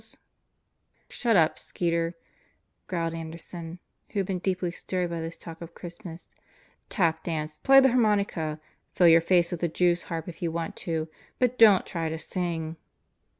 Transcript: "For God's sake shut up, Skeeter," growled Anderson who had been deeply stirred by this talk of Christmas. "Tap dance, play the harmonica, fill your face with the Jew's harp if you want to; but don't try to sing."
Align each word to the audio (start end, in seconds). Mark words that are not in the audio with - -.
"For 0.01 0.05
God's 0.05 0.07
sake 0.07 0.21
shut 1.11 1.35
up, 1.35 1.59
Skeeter," 1.59 2.15
growled 2.87 3.13
Anderson 3.13 3.77
who 4.09 4.19
had 4.21 4.25
been 4.25 4.39
deeply 4.39 4.71
stirred 4.71 5.11
by 5.11 5.21
this 5.21 5.37
talk 5.37 5.61
of 5.61 5.75
Christmas. 5.75 6.27
"Tap 6.89 7.23
dance, 7.23 7.59
play 7.59 7.79
the 7.81 7.89
harmonica, 7.91 8.59
fill 8.95 9.07
your 9.09 9.21
face 9.21 9.51
with 9.51 9.59
the 9.61 9.67
Jew's 9.67 10.01
harp 10.09 10.27
if 10.27 10.41
you 10.41 10.51
want 10.51 10.75
to; 10.77 11.07
but 11.37 11.59
don't 11.59 11.85
try 11.85 12.09
to 12.09 12.17
sing." 12.17 12.77